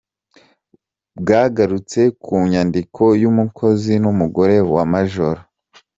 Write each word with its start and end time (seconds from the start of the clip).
Bwagarutse 1.19 2.01
ku 2.23 2.33
nyandiko 2.51 3.03
y’umukozi 3.21 3.93
n’umugore 4.03 4.55
wa 4.73 4.83
Maj. 4.91 5.13